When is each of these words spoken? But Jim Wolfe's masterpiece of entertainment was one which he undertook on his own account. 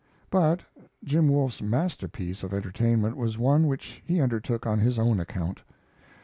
But 0.31 0.61
Jim 1.03 1.27
Wolfe's 1.27 1.61
masterpiece 1.61 2.41
of 2.41 2.55
entertainment 2.55 3.17
was 3.17 3.37
one 3.37 3.67
which 3.67 4.01
he 4.03 4.19
undertook 4.19 4.65
on 4.65 4.79
his 4.79 4.97
own 4.97 5.19
account. 5.19 5.61